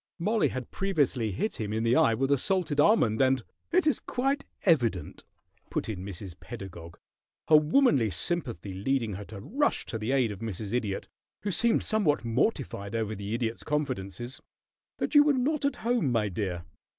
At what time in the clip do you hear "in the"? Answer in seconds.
1.71-1.95